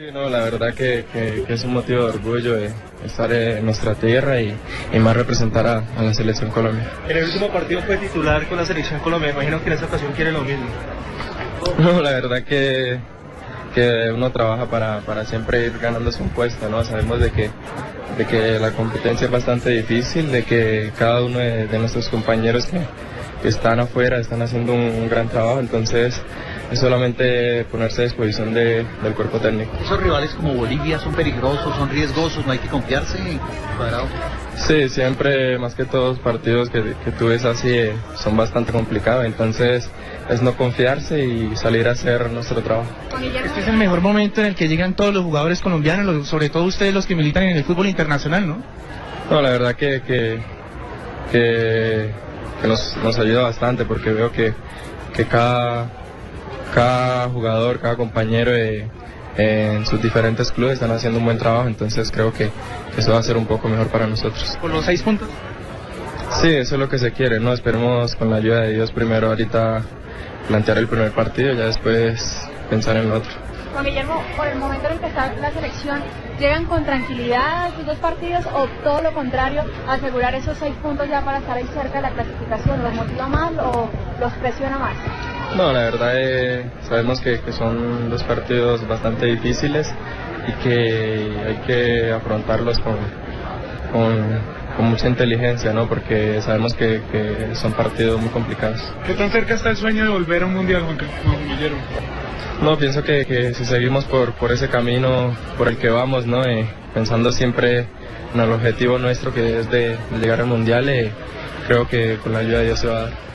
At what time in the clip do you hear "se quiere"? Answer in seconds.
66.98-67.40